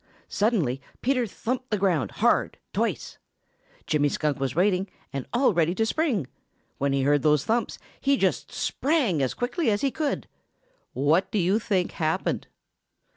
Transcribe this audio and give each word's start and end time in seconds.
Suddenly 0.29 0.81
Peter 1.03 1.27
thumped 1.27 1.69
the 1.69 1.77
ground 1.77 2.09
hard, 2.09 2.57
twice. 2.73 3.19
Jimmy 3.85 4.09
Skunk 4.09 4.39
was 4.39 4.55
waiting 4.55 4.89
and 5.13 5.27
all 5.31 5.53
ready 5.53 5.75
to 5.75 5.85
spring. 5.85 6.25
When 6.79 6.91
he 6.91 7.03
heard 7.03 7.21
those 7.21 7.45
thumps, 7.45 7.77
he 7.99 8.17
just 8.17 8.51
sprang 8.51 9.21
as 9.21 9.35
quickly 9.35 9.69
as 9.69 9.81
he 9.81 9.91
could. 9.91 10.27
What 10.93 11.29
do 11.29 11.37
you 11.37 11.59
think 11.59 11.91
happened? 11.91 12.47